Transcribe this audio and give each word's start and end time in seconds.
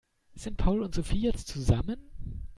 Sind 0.33 0.57
Paul 0.57 0.81
und 0.81 0.95
Sophie 0.95 1.21
jetzt 1.21 1.47
zusammen? 1.47 1.99